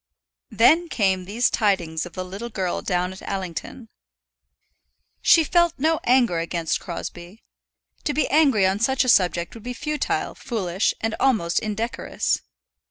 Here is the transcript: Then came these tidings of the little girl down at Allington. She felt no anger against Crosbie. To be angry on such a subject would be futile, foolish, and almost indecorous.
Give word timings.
Then 0.49 0.89
came 0.89 1.25
these 1.25 1.51
tidings 1.51 2.07
of 2.07 2.13
the 2.13 2.25
little 2.25 2.49
girl 2.49 2.81
down 2.81 3.13
at 3.13 3.21
Allington. 3.21 3.87
She 5.21 5.43
felt 5.43 5.75
no 5.77 5.99
anger 6.05 6.39
against 6.39 6.79
Crosbie. 6.79 7.43
To 8.05 8.13
be 8.15 8.27
angry 8.29 8.65
on 8.65 8.79
such 8.79 9.03
a 9.03 9.07
subject 9.09 9.53
would 9.53 9.61
be 9.61 9.73
futile, 9.75 10.33
foolish, 10.33 10.95
and 11.01 11.13
almost 11.19 11.59
indecorous. 11.59 12.41